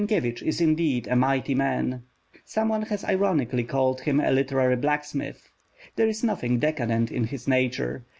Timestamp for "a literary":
4.19-4.75